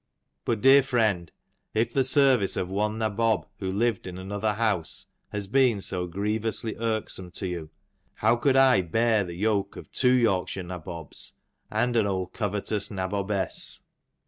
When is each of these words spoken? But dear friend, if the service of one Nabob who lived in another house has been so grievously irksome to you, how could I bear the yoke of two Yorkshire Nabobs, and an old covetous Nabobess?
But 0.45 0.61
dear 0.61 0.81
friend, 0.81 1.31
if 1.75 1.93
the 1.93 2.03
service 2.03 2.57
of 2.57 2.67
one 2.71 2.97
Nabob 2.97 3.45
who 3.59 3.71
lived 3.71 4.07
in 4.07 4.17
another 4.17 4.53
house 4.53 5.05
has 5.29 5.45
been 5.45 5.79
so 5.79 6.07
grievously 6.07 6.75
irksome 6.79 7.29
to 7.33 7.45
you, 7.47 7.69
how 8.15 8.35
could 8.35 8.55
I 8.55 8.81
bear 8.81 9.23
the 9.23 9.35
yoke 9.35 9.75
of 9.75 9.91
two 9.91 10.13
Yorkshire 10.13 10.63
Nabobs, 10.63 11.33
and 11.69 11.95
an 11.95 12.07
old 12.07 12.33
covetous 12.33 12.89
Nabobess? 12.89 13.83